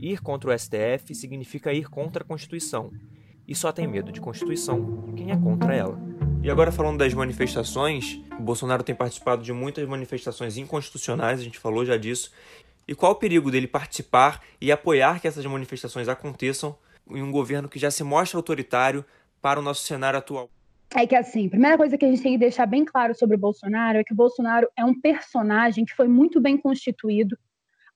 Ir 0.00 0.22
contra 0.22 0.50
o 0.50 0.58
STF 0.58 1.14
significa 1.14 1.70
ir 1.70 1.90
contra 1.90 2.24
a 2.24 2.26
Constituição, 2.26 2.90
e 3.46 3.54
só 3.54 3.70
tem 3.70 3.86
medo 3.86 4.10
de 4.10 4.22
Constituição 4.22 5.12
quem 5.14 5.32
é 5.32 5.36
contra 5.36 5.74
ela. 5.74 6.00
E 6.42 6.50
agora 6.50 6.72
falando 6.72 6.98
das 6.98 7.12
manifestações, 7.12 8.22
o 8.38 8.42
Bolsonaro 8.42 8.82
tem 8.82 8.94
participado 8.94 9.42
de 9.42 9.52
muitas 9.52 9.86
manifestações 9.86 10.56
inconstitucionais, 10.56 11.40
a 11.40 11.44
gente 11.44 11.58
falou 11.58 11.84
já 11.84 11.98
disso. 11.98 12.32
E 12.92 12.94
qual 12.94 13.12
o 13.12 13.14
perigo 13.14 13.50
dele 13.50 13.66
participar 13.66 14.42
e 14.60 14.70
apoiar 14.70 15.18
que 15.18 15.26
essas 15.26 15.46
manifestações 15.46 16.10
aconteçam 16.10 16.76
em 17.10 17.22
um 17.22 17.32
governo 17.32 17.66
que 17.66 17.78
já 17.78 17.90
se 17.90 18.04
mostra 18.04 18.38
autoritário 18.38 19.02
para 19.40 19.58
o 19.58 19.62
nosso 19.62 19.82
cenário 19.86 20.18
atual? 20.18 20.50
É 20.94 21.06
que 21.06 21.16
assim, 21.16 21.46
a 21.46 21.48
primeira 21.48 21.78
coisa 21.78 21.96
que 21.96 22.04
a 22.04 22.08
gente 22.10 22.22
tem 22.22 22.32
que 22.32 22.38
deixar 22.38 22.66
bem 22.66 22.84
claro 22.84 23.14
sobre 23.14 23.36
o 23.36 23.38
Bolsonaro 23.38 23.96
é 23.96 24.04
que 24.04 24.12
o 24.12 24.16
Bolsonaro 24.16 24.68
é 24.76 24.84
um 24.84 25.00
personagem 25.00 25.86
que 25.86 25.94
foi 25.94 26.06
muito 26.06 26.38
bem 26.38 26.58
constituído 26.58 27.34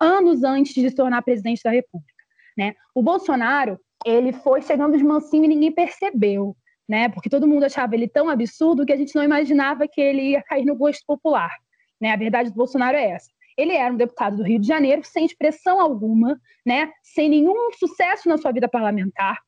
anos 0.01 0.43
antes 0.43 0.73
de 0.73 0.89
se 0.89 0.97
tornar 0.97 1.21
presidente 1.21 1.63
da 1.63 1.71
República, 1.73 2.25
né? 2.57 2.75
O 2.95 3.03
Bolsonaro, 3.03 3.79
ele 4.03 4.33
foi 4.33 4.63
chegando 4.63 4.97
de 4.97 5.05
mansinho 5.05 5.45
e 5.45 5.49
ninguém 5.49 5.73
percebeu 5.73 6.57
né? 6.89 7.09
Porque 7.09 7.29
todo 7.29 7.47
mundo 7.47 7.65
achava 7.65 7.95
ele 7.95 8.09
tão 8.09 8.31
absurdo 8.31 8.87
que 8.87 8.93
a 8.93 8.97
gente 8.97 9.15
não 9.15 9.25
imaginava 9.25 9.89
que 9.89 10.01
ele 10.01 10.31
ia 10.31 10.43
cair 10.43 10.65
no 10.65 10.77
gosto 10.77 11.05
popular, 11.07 11.51
né? 12.01 12.13
A 12.13 12.17
verdade 12.17 12.51
do 12.51 12.57
Bolsonaro 12.57 12.97
é 12.97 13.11
essa. 13.11 13.29
Ele 13.57 13.73
era 13.73 13.93
um 13.93 13.97
deputado 13.97 14.37
do 14.37 14.43
Rio 14.43 14.61
de 14.61 14.67
Janeiro 14.67 15.03
sem 15.05 15.25
expressão 15.25 15.81
alguma, 15.81 16.39
né? 16.65 16.93
Sem 17.03 17.29
nenhum 17.29 17.71
sucesso 17.73 18.29
na 18.29 18.37
sua 18.37 18.53
vida 18.53 18.69
parlamentar. 18.69 19.39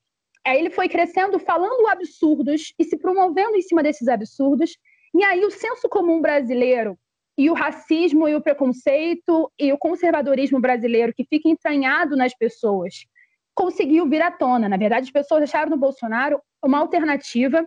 Aí 0.47 0.59
ele 0.59 0.71
foi 0.71 0.89
crescendo 0.89 1.39
falando 1.39 1.87
absurdos 1.89 2.73
e 2.79 2.85
se 2.85 2.97
promovendo 2.97 3.57
em 3.57 3.63
cima 3.63 3.83
desses 3.83 4.09
absurdos. 4.09 4.79
E 5.15 5.23
aí 5.23 5.45
o 5.45 5.51
senso 5.51 5.89
comum 5.89 6.21
brasileiro 6.21 6.99
e 7.37 7.51
o 7.51 7.55
racismo 7.55 8.27
e 8.27 8.35
o 8.35 8.41
preconceito 8.41 9.53
e 9.59 9.73
o 9.73 9.79
conservadorismo 9.79 10.61
brasileiro 10.61 11.13
que 11.15 11.25
fica 11.25 11.49
entranhado 11.49 12.17
nas 12.17 12.35
pessoas 12.35 13.07
conseguiu 13.55 14.09
vir 14.09 14.23
à 14.23 14.31
tona. 14.31 14.69
Na 14.69 14.77
verdade, 14.77 15.07
as 15.07 15.11
pessoas 15.11 15.43
acharam 15.43 15.71
no 15.71 15.77
Bolsonaro 15.77 16.41
uma 16.65 16.79
alternativa, 16.79 17.67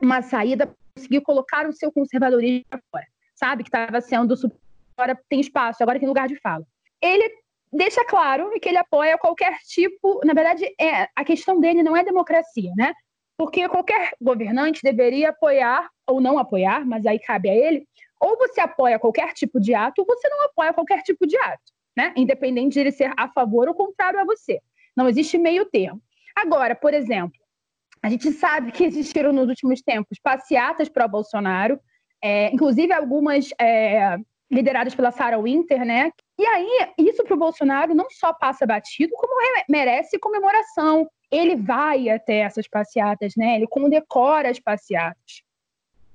uma 0.00 0.22
saída, 0.22 0.74
conseguiu 0.94 1.22
colocar 1.22 1.66
o 1.66 1.72
seu 1.72 1.90
conservadorismo 1.90 2.64
fora, 2.90 3.06
sabe? 3.34 3.62
Que 3.62 3.68
estava 3.68 4.00
sendo 4.00 4.36
agora 5.00 5.18
tem 5.28 5.40
espaço, 5.40 5.82
agora 5.82 5.98
tem 5.98 6.08
lugar 6.08 6.28
de 6.28 6.36
fala. 6.36 6.64
Ele 7.00 7.30
deixa 7.72 8.04
claro 8.04 8.50
que 8.60 8.68
ele 8.68 8.78
apoia 8.78 9.16
qualquer 9.16 9.56
tipo, 9.66 10.20
na 10.24 10.34
verdade, 10.34 10.64
é 10.78 11.08
a 11.16 11.24
questão 11.24 11.58
dele 11.58 11.82
não 11.82 11.96
é 11.96 12.04
democracia, 12.04 12.72
né? 12.76 12.92
Porque 13.38 13.66
qualquer 13.68 14.12
governante 14.20 14.80
deveria 14.82 15.30
apoiar 15.30 15.88
ou 16.06 16.20
não 16.20 16.38
apoiar, 16.38 16.84
mas 16.84 17.06
aí 17.06 17.18
cabe 17.18 17.48
a 17.48 17.54
ele, 17.54 17.86
ou 18.20 18.36
você 18.36 18.60
apoia 18.60 18.98
qualquer 18.98 19.32
tipo 19.32 19.58
de 19.58 19.72
ato, 19.72 20.02
ou 20.02 20.06
você 20.06 20.28
não 20.28 20.44
apoia 20.44 20.74
qualquer 20.74 21.02
tipo 21.02 21.26
de 21.26 21.38
ato, 21.38 21.72
né? 21.96 22.12
Independente 22.16 22.74
de 22.74 22.80
ele 22.80 22.92
ser 22.92 23.12
a 23.16 23.28
favor 23.28 23.68
ou 23.68 23.74
contrário 23.74 24.20
a 24.20 24.24
você. 24.24 24.60
Não 24.94 25.08
existe 25.08 25.38
meio 25.38 25.64
termo. 25.64 26.02
Agora, 26.36 26.74
por 26.74 26.92
exemplo, 26.92 27.40
a 28.02 28.10
gente 28.10 28.30
sabe 28.32 28.72
que 28.72 28.84
existiram 28.84 29.32
nos 29.32 29.48
últimos 29.48 29.80
tempos 29.80 30.18
passeatas 30.22 30.88
para 30.88 31.08
Bolsonaro, 31.08 31.80
é, 32.22 32.52
inclusive 32.52 32.92
algumas 32.92 33.50
é, 33.58 34.18
lideradas 34.50 34.94
pela 34.94 35.12
Sarah 35.12 35.38
Winter, 35.38 35.84
né? 35.84 36.10
E 36.38 36.44
aí, 36.44 36.88
isso 36.98 37.22
para 37.22 37.34
o 37.34 37.38
Bolsonaro 37.38 37.94
não 37.94 38.10
só 38.10 38.32
passa 38.32 38.66
batido, 38.66 39.14
como 39.14 39.32
merece 39.68 40.18
comemoração. 40.18 41.08
Ele 41.30 41.54
vai 41.54 42.08
até 42.08 42.38
essas 42.38 42.66
passeatas, 42.66 43.34
né? 43.36 43.56
Ele 43.56 43.66
condecora 43.68 44.50
as 44.50 44.58
passeatas 44.58 45.42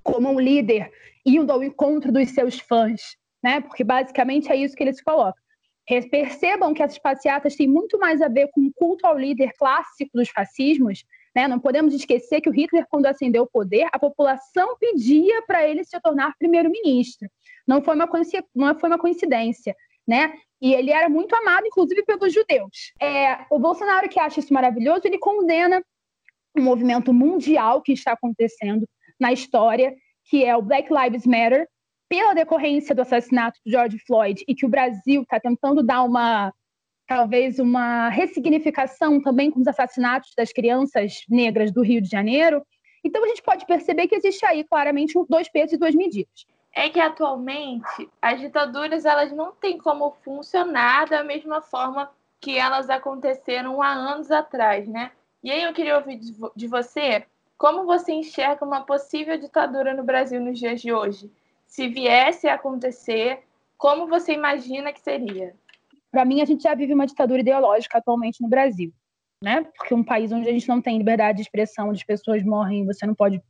como 0.03 0.29
um 0.29 0.39
líder 0.39 0.91
indo 1.25 1.51
ao 1.51 1.63
encontro 1.63 2.11
dos 2.11 2.29
seus 2.29 2.59
fãs, 2.59 3.15
né? 3.41 3.61
Porque 3.61 3.83
basicamente 3.83 4.51
é 4.51 4.55
isso 4.55 4.75
que 4.75 4.83
ele 4.83 4.93
se 4.93 5.03
coloca. 5.03 5.39
Percebam 6.11 6.73
que 6.73 6.83
essas 6.83 6.99
passeatas 6.99 7.55
têm 7.55 7.67
muito 7.67 7.97
mais 7.97 8.21
a 8.21 8.27
ver 8.27 8.49
com 8.51 8.61
o 8.61 8.73
culto 8.73 9.07
ao 9.07 9.17
líder 9.17 9.53
clássico 9.57 10.11
dos 10.13 10.29
fascismos 10.29 11.05
né? 11.35 11.47
Não 11.47 11.59
podemos 11.59 11.93
esquecer 11.93 12.39
que 12.39 12.49
o 12.49 12.53
Hitler, 12.53 12.85
quando 12.89 13.05
ascendeu 13.07 13.43
o 13.43 13.49
poder, 13.49 13.87
a 13.91 13.99
população 13.99 14.77
pedia 14.79 15.41
para 15.45 15.67
ele 15.67 15.83
se 15.83 15.99
tornar 15.99 16.33
primeiro-ministro. 16.39 17.27
Não 17.67 17.81
foi 17.81 17.95
uma 17.95 18.09
não 18.55 18.79
foi 18.79 18.89
uma 18.89 18.97
coincidência, 18.97 19.75
né? 20.07 20.33
E 20.61 20.73
ele 20.73 20.91
era 20.91 21.09
muito 21.09 21.35
amado, 21.35 21.67
inclusive 21.67 22.03
pelos 22.03 22.33
judeus. 22.33 22.93
É, 23.01 23.45
o 23.51 23.59
Bolsonaro, 23.59 24.07
que 24.07 24.19
acha 24.19 24.39
isso 24.39 24.53
maravilhoso, 24.53 25.01
ele 25.05 25.19
condena 25.19 25.83
um 26.57 26.61
movimento 26.61 27.13
mundial 27.13 27.81
que 27.81 27.91
está 27.91 28.13
acontecendo 28.13 28.87
na 29.19 29.33
história, 29.33 29.93
que 30.29 30.45
é 30.45 30.55
o 30.55 30.61
Black 30.61 30.89
Lives 30.91 31.25
Matter, 31.25 31.67
pela 32.07 32.33
decorrência 32.33 32.95
do 32.95 33.01
assassinato 33.01 33.59
de 33.65 33.71
George 33.71 33.99
Floyd 34.05 34.43
e 34.47 34.55
que 34.55 34.65
o 34.65 34.69
Brasil 34.69 35.23
está 35.23 35.39
tentando 35.39 35.83
dar 35.83 36.03
uma 36.03 36.53
talvez 37.07 37.59
uma 37.59 38.09
ressignificação 38.09 39.21
também 39.21 39.51
com 39.51 39.59
os 39.59 39.67
assassinatos 39.67 40.31
das 40.35 40.51
crianças 40.51 41.23
negras 41.29 41.71
do 41.71 41.81
Rio 41.81 42.01
de 42.01 42.09
Janeiro. 42.09 42.65
Então 43.03 43.23
a 43.23 43.27
gente 43.27 43.43
pode 43.43 43.65
perceber 43.65 44.07
que 44.07 44.15
existe 44.15 44.45
aí 44.45 44.63
claramente 44.63 45.13
dois 45.29 45.47
pesos 45.49 45.73
e 45.73 45.77
duas 45.77 45.93
medidas. 45.93 46.45
É 46.73 46.89
que 46.89 46.99
atualmente 46.99 48.09
as 48.21 48.39
ditaduras 48.39 49.05
elas 49.05 49.31
não 49.31 49.51
têm 49.53 49.77
como 49.77 50.11
funcionar 50.23 51.07
da 51.07 51.23
mesma 51.23 51.61
forma 51.61 52.09
que 52.41 52.57
elas 52.57 52.89
aconteceram 52.89 53.81
há 53.81 53.91
anos 53.91 54.29
atrás, 54.31 54.87
né? 54.87 55.11
E 55.43 55.51
aí 55.51 55.63
eu 55.63 55.73
queria 55.73 55.97
ouvir 55.97 56.19
de 56.55 56.67
você 56.67 57.25
como 57.57 57.85
você 57.85 58.11
enxerga 58.11 58.65
uma 58.65 58.81
possível 58.81 59.37
ditadura 59.37 59.93
no 59.93 60.03
Brasil 60.03 60.41
nos 60.41 60.59
dias 60.59 60.81
de 60.81 60.91
hoje? 60.91 61.31
Se 61.65 61.87
viesse 61.87 62.47
a 62.47 62.55
acontecer, 62.55 63.43
como 63.77 64.07
você 64.07 64.33
imagina 64.33 64.91
que 64.91 64.99
seria? 64.99 65.55
Para 66.15 66.23
mim, 66.23 66.39
a 66.39 66.45
gente 66.45 66.63
já 66.63 66.73
vive 66.73 66.93
uma 66.93 67.05
ditadura 67.05 67.41
ideológica 67.41 67.97
atualmente 67.97 68.41
no 68.41 68.47
Brasil, 68.47 68.89
né? 69.43 69.67
Porque 69.75 69.93
um 69.93 70.01
país 70.01 70.31
onde 70.31 70.47
a 70.47 70.51
gente 70.53 70.65
não 70.65 70.81
tem 70.81 70.97
liberdade 70.97 71.35
de 71.35 71.41
expressão, 71.41 71.89
onde 71.89 71.99
as 71.99 72.05
pessoas 72.05 72.41
morrem, 72.41 72.85
você 72.85 73.05
não 73.05 73.13
pode 73.13 73.41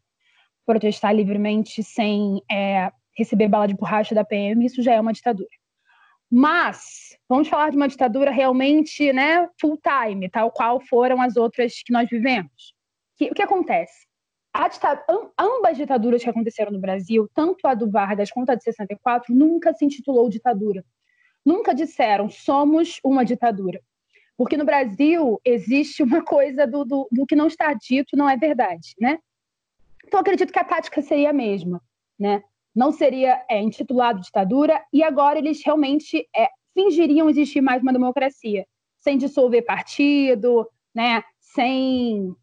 protestar 0.66 1.14
livremente 1.14 1.84
sem 1.84 2.42
é, 2.52 2.92
receber 3.16 3.50
bala 3.50 3.68
de 3.68 3.76
borracha 3.76 4.16
da 4.16 4.26
PM, 4.26 4.66
isso 4.66 4.82
já 4.82 4.96
é 4.96 5.00
uma 5.00 5.14
ditadura. 5.14 5.48
Mas 6.28 7.16
vamos 7.30 7.48
falar 7.48 7.70
de 7.70 7.78
uma 7.78 7.88
ditadura 7.88 8.32
realmente, 8.32 9.14
né, 9.14 9.48
full 9.62 9.78
time, 9.78 10.28
tal 10.28 10.50
qual 10.50 10.80
foram 10.80 11.22
as 11.22 11.38
outras 11.38 11.84
que 11.86 11.94
nós 11.94 12.10
vivemos. 12.10 12.74
Que, 13.16 13.30
o 13.30 13.36
que 13.36 13.44
acontece? 13.44 14.08
ambas 15.38 15.78
ditaduras 15.78 16.24
que 16.24 16.30
aconteceram 16.32 16.72
no 16.72 16.82
Brasil, 16.82 17.30
tanto 17.32 17.68
a 17.68 17.76
do 17.76 17.92
Vargas 17.92 18.32
quanto 18.32 18.50
a 18.50 18.56
de 18.56 18.64
64, 18.64 19.36
nunca 19.36 19.72
se 19.72 19.86
intitulou 19.86 20.28
ditadura 20.30 20.84
nunca 21.46 21.74
disseram 21.74 22.30
somos 22.30 23.00
uma 23.04 23.24
ditadura. 23.24 23.80
Porque 24.38 24.58
no 24.58 24.66
Brasil 24.66 25.40
existe 25.46 26.04
uma 26.04 26.24
coisa 26.24 26.66
do, 26.66 26.84
do, 26.84 27.08
do 27.12 27.26
que 27.26 27.36
não 27.36 27.48
está 27.48 27.74
dito, 27.74 28.18
não 28.18 28.30
é 28.30 28.36
verdade, 28.36 28.94
né? 29.00 29.20
Então 30.06 30.20
acredito 30.20 30.52
que 30.52 30.60
a 30.60 30.64
tática 30.64 31.02
seria 31.02 31.30
a 31.30 31.34
mesma, 31.34 31.82
né? 32.20 32.44
Não 32.76 32.92
seria 32.92 33.44
é, 33.50 33.62
intitulado 33.62 34.20
ditadura 34.20 34.84
e 34.92 35.02
agora 35.02 35.40
eles 35.40 35.62
realmente 35.64 36.28
é, 36.36 36.50
fingiriam 36.74 37.30
existir 37.30 37.62
mais 37.62 37.82
uma 37.82 37.94
democracia. 37.94 38.66
sem 39.00 39.18
dissolver 39.20 39.64
partido, 39.64 40.68
né, 40.94 41.24
sem, 41.40 42.36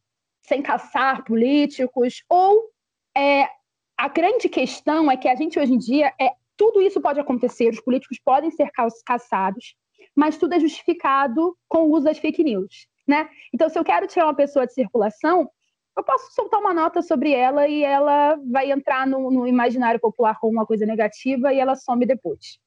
sem 0.43 0.63
caçar 0.63 1.25
políticos, 1.25 2.23
ou 2.29 2.71
é, 3.17 3.49
a 3.97 4.09
grande 4.09 4.49
questão 4.49 5.11
é 5.11 5.17
que 5.17 5.29
a 5.29 5.35
gente 5.35 5.59
hoje 5.59 5.75
em 5.75 5.79
dia 5.79 6.13
é 6.21 6.33
tudo 6.63 6.81
isso 6.81 7.01
pode 7.01 7.19
acontecer, 7.19 7.71
os 7.71 7.81
políticos 7.81 8.21
podem 8.25 8.49
ser 8.53 8.71
caçados, 9.05 9.75
mas 10.15 10.37
tudo 10.37 10.55
é 10.55 10.61
justificado 10.61 11.57
com 11.69 11.87
o 11.87 11.91
uso 11.91 12.05
das 12.05 12.19
fake 12.19 12.45
news, 12.45 12.87
né? 13.07 13.29
Então, 13.53 13.69
se 13.69 13.77
eu 13.77 13.83
quero 13.83 14.07
tirar 14.07 14.27
uma 14.27 14.35
pessoa 14.35 14.65
de 14.65 14.73
circulação, 14.73 15.51
eu 15.97 16.05
posso 16.05 16.33
soltar 16.33 16.61
uma 16.61 16.73
nota 16.73 17.03
sobre 17.03 17.33
ela 17.33 17.67
e 17.67 17.83
ela 17.83 18.39
vai 18.49 18.71
entrar 18.71 19.09
no, 19.09 19.29
no 19.29 19.45
imaginário 19.45 19.99
popular 19.99 20.39
como 20.39 20.53
uma 20.53 20.65
coisa 20.65 20.87
negativa 20.87 21.53
e 21.53 21.59
ela 21.59 21.75
some 21.75 22.07
depois. 22.07 22.61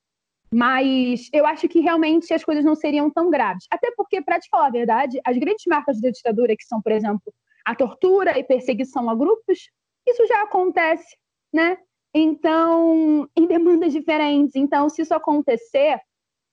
Mas 0.51 1.29
eu 1.31 1.45
acho 1.45 1.69
que 1.69 1.79
realmente 1.79 2.33
as 2.33 2.43
coisas 2.43 2.65
não 2.65 2.75
seriam 2.75 3.09
tão 3.09 3.29
graves. 3.29 3.65
Até 3.71 3.91
porque, 3.95 4.21
para 4.21 4.41
te 4.41 4.49
falar 4.49 4.67
a 4.67 4.71
verdade, 4.71 5.21
as 5.25 5.37
grandes 5.37 5.63
marcas 5.67 6.01
da 6.01 6.09
ditadura, 6.09 6.55
que 6.55 6.65
são, 6.65 6.81
por 6.81 6.91
exemplo, 6.91 7.33
a 7.65 7.73
tortura 7.73 8.37
e 8.37 8.43
perseguição 8.43 9.09
a 9.09 9.15
grupos, 9.15 9.69
isso 10.05 10.27
já 10.27 10.41
acontece, 10.43 11.15
né? 11.53 11.77
Então, 12.17 13.27
em 13.36 13.45
demandas 13.45 13.91
diferentes. 13.91 14.55
Então, 14.55 14.88
se 14.88 15.01
isso 15.01 15.13
acontecer 15.13 16.00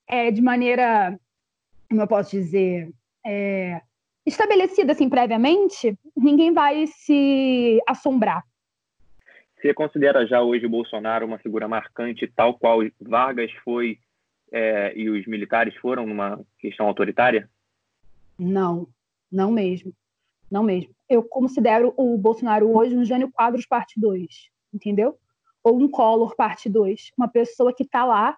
é, 0.09 0.29
de 0.29 0.43
maneira, 0.43 1.17
como 1.89 2.03
eu 2.03 2.09
posso 2.09 2.33
dizer, 2.33 2.93
é, 3.25 3.81
estabelecida 4.27 4.91
assim 4.91 5.09
previamente, 5.09 5.97
ninguém 6.17 6.53
vai 6.53 6.89
se 6.89 7.81
assombrar. 7.87 8.43
Você 9.57 9.73
considera 9.73 10.27
já 10.27 10.43
hoje 10.43 10.67
o 10.67 10.71
Bolsonaro 10.71 11.25
uma 11.25 11.39
figura 11.39 11.69
marcante, 11.69 12.27
tal 12.27 12.59
qual 12.59 12.81
Vargas 13.01 13.53
foi 13.65 14.01
é, 14.51 14.93
e 14.99 15.09
os 15.09 15.25
militares 15.29 15.77
foram 15.77 16.05
numa 16.05 16.45
questão 16.59 16.89
autoritária? 16.89 17.49
Não, 18.37 18.89
não 19.31 19.53
mesmo. 19.53 19.95
Não 20.51 20.65
mesmo. 20.65 20.93
Eu 21.09 21.23
considero 21.23 21.95
o 21.97 22.19
Bolsonaro 22.19 22.77
hoje 22.77 22.97
um 22.97 23.05
Jânio 23.05 23.31
Quadros 23.31 23.65
parte 23.65 24.01
2, 24.01 24.51
entendeu? 24.75 25.17
Ou 25.65 25.81
um 25.81 25.89
Collor 25.89 26.35
parte 26.37 26.69
2. 26.69 27.13
Uma 27.17 27.29
pessoa 27.29 27.73
que 27.73 27.85
está 27.85 28.05
lá, 28.05 28.37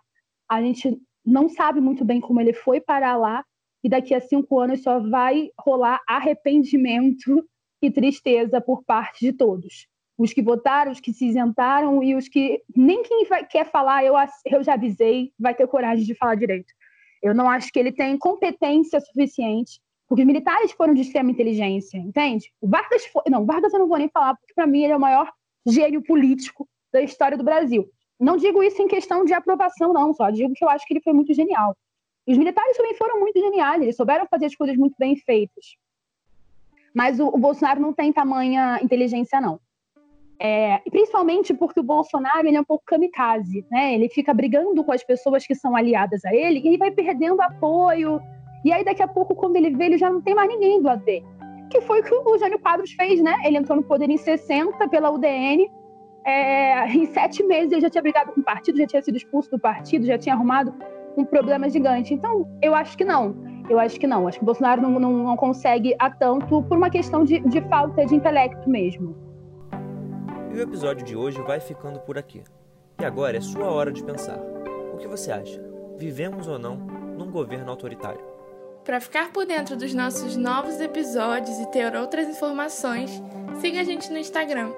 a 0.49 0.61
gente 0.61 1.01
não 1.25 1.49
sabe 1.49 1.81
muito 1.81 2.05
bem 2.05 2.21
como 2.21 2.41
ele 2.41 2.53
foi 2.53 2.81
parar 2.81 3.17
lá, 3.17 3.45
e 3.83 3.89
daqui 3.89 4.15
a 4.15 4.21
cinco 4.21 4.59
anos 4.59 4.83
só 4.83 4.99
vai 4.99 5.51
rolar 5.59 6.01
arrependimento 6.09 7.47
e 7.83 7.91
tristeza 7.91 8.61
por 8.61 8.83
parte 8.83 9.21
de 9.21 9.33
todos. 9.33 9.87
Os 10.17 10.33
que 10.33 10.41
votaram, 10.41 10.93
os 10.93 11.01
que 11.01 11.13
se 11.13 11.27
isentaram 11.27 12.03
e 12.03 12.15
os 12.15 12.29
que 12.29 12.63
nem 12.75 13.03
quem 13.03 13.27
vai, 13.27 13.45
quer 13.45 13.71
falar, 13.71 14.05
eu, 14.05 14.15
eu 14.47 14.63
já 14.63 14.75
avisei, 14.75 15.33
vai 15.39 15.55
ter 15.55 15.67
coragem 15.67 16.05
de 16.05 16.15
falar 16.15 16.37
direito. 16.37 16.73
Eu 17.23 17.35
não 17.35 17.49
acho 17.49 17.71
que 17.73 17.79
ele 17.79 17.93
tem 17.93 18.17
competência 18.17 19.01
suficiente, 19.01 19.81
porque 20.09 20.23
os 20.23 20.27
militares 20.27 20.73
foram 20.73 20.95
de 20.95 21.03
extrema 21.03 21.31
inteligência, 21.31 21.99
entende? 21.99 22.53
O 22.61 22.69
Vargas 22.69 23.05
foi. 23.07 23.23
Não, 23.29 23.45
Vargas 23.45 23.73
eu 23.73 23.81
não 23.81 23.89
vou 23.89 23.99
nem 23.99 24.09
falar, 24.09 24.37
porque 24.37 24.55
para 24.55 24.67
mim 24.67 24.83
ele 24.83 24.93
é 24.93 24.97
o 24.97 25.01
maior 25.01 25.31
gênio 25.67 26.03
político 26.03 26.69
da 26.95 27.03
história 27.03 27.37
do 27.37 27.45
Brasil. 27.45 27.87
Não 28.19 28.37
digo 28.37 28.63
isso 28.63 28.81
em 28.81 28.87
questão 28.87 29.25
de 29.25 29.35
aprovação, 29.35 29.93
não, 29.93 30.15
só 30.15 30.31
digo 30.31 30.55
que 30.55 30.65
eu 30.65 30.69
acho 30.69 30.87
que 30.87 30.95
ele 30.95 31.03
foi 31.03 31.13
muito 31.13 31.35
genial. 31.35 31.77
Os 32.27 32.39
militares 32.39 32.77
também 32.77 32.95
foram 32.95 33.21
muito 33.21 33.39
geniais, 33.39 33.83
eles 33.83 33.97
souberam 33.97 34.27
fazer 34.31 34.47
as 34.47 34.55
coisas 34.55 34.77
muito 34.77 34.95
bem 34.99 35.17
feitas. 35.17 35.77
Mas 36.95 37.19
o, 37.19 37.27
o 37.27 37.39
Bolsonaro 37.39 37.81
não 37.81 37.93
tem 37.93 38.13
tamanha 38.13 38.79
inteligência, 38.81 39.41
não. 39.41 39.59
É, 40.39 40.79
principalmente 40.91 41.53
porque 41.53 41.81
o 41.81 41.83
Bolsonaro 41.83 42.47
ele 42.47 42.57
é 42.57 42.61
um 42.61 42.65
pouco 42.65 42.85
kamikaze, 42.87 43.65
né? 43.71 43.95
Ele 43.95 44.09
fica 44.09 44.33
brigando 44.33 44.83
com 44.85 44.93
as 44.93 45.03
pessoas 45.03 45.47
que 45.47 45.55
são 45.55 45.77
aliadas 45.77 46.25
a 46.25 46.35
ele 46.35 46.61
e 46.61 46.69
ele 46.69 46.79
vai 46.79 46.91
perdendo 46.91 47.41
apoio. 47.41 48.21
E 48.65 48.73
aí, 48.73 48.85
daqui 48.85 49.03
a 49.03 49.09
pouco, 49.09 49.35
quando 49.35 49.57
ele 49.57 49.71
vê, 49.71 49.87
ele 49.87 49.99
já 49.99 50.11
não 50.11 50.23
tem 50.23 50.35
mais 50.35 50.49
ninguém 50.49 50.81
do 50.81 50.97
dele. 50.99 51.25
Que 51.71 51.81
foi 51.81 52.01
o 52.01 52.05
que 52.05 52.15
o 52.15 52.39
Jânio 52.39 52.59
Quadros 52.59 52.93
fez, 52.93 53.21
né? 53.21 53.37
Ele 53.45 53.59
entrou 53.59 53.77
no 53.77 53.83
poder 53.83 54.09
em 54.09 54.17
60 54.17 54.89
pela 54.89 55.11
UDN. 55.11 55.69
É, 56.25 56.87
em 56.89 57.07
sete 57.07 57.43
meses 57.43 57.73
ele 57.73 57.81
já 57.83 57.91
tinha 57.91 58.03
brigado 58.03 58.33
com 58.33 58.41
o 58.41 58.45
partido, 58.45 58.79
já 58.79 58.87
tinha 58.87 59.03
sido 59.03 59.17
expulso 59.17 59.51
do 59.51 59.59
partido, 59.59 60.07
já 60.07 60.17
tinha 60.17 60.35
arrumado 60.35 60.75
um 61.17 61.25
problema 61.25 61.69
gigante. 61.69 62.15
Então, 62.15 62.49
eu 62.63 62.75
acho 62.75 62.97
que 62.97 63.05
não. 63.05 63.37
Eu 63.69 63.79
acho 63.79 63.99
que 63.99 64.07
não. 64.07 64.27
Acho 64.27 64.39
que 64.39 64.45
o 64.45 64.47
Bolsonaro 64.47 64.83
não, 64.83 64.99
não, 64.99 65.13
não 65.13 65.37
consegue 65.37 65.95
a 65.99 66.11
tanto 66.11 66.63
por 66.63 66.77
uma 66.77 66.91
questão 66.91 67.25
de, 67.25 67.41
de 67.41 67.61
falta 67.63 68.05
de 68.05 68.15
intelecto 68.15 68.69
mesmo. 68.69 69.17
E 70.53 70.57
o 70.57 70.61
episódio 70.61 71.05
de 71.05 71.17
hoje 71.17 71.41
vai 71.43 71.61
ficando 71.61 72.01
por 72.01 72.19
aqui. 72.19 72.43
E 73.01 73.05
agora 73.05 73.37
é 73.37 73.41
sua 73.41 73.71
hora 73.71 73.93
de 73.93 74.05
pensar. 74.05 74.39
O 74.93 74.97
que 74.97 75.09
você 75.09 75.33
acha? 75.33 75.61
Vivemos 75.99 76.47
ou 76.47 76.59
não 76.59 76.77
num 76.77 77.31
governo 77.31 77.71
autoritário? 77.71 78.34
Para 78.85 79.01
ficar 79.01 79.33
por 79.33 79.47
dentro 79.47 79.77
dos 79.77 79.95
nossos 79.95 80.37
novos 80.37 80.79
episódios 80.79 81.59
e 81.59 81.67
ter 81.71 81.97
outras 81.97 82.29
informações, 82.29 83.11
siga 83.59 83.81
a 83.81 83.85
gente 83.85 84.11
no 84.11 84.19
Instagram, 84.19 84.73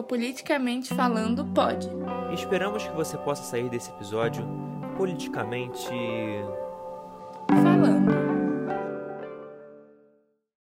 politicamente 0.00 0.94
falando 0.94 1.44
pode. 1.46 1.88
Esperamos 2.32 2.86
que 2.86 2.94
você 2.94 3.18
possa 3.18 3.42
sair 3.42 3.68
desse 3.68 3.90
episódio 3.90 4.46
politicamente. 4.96 5.88
Falando. 7.48 7.97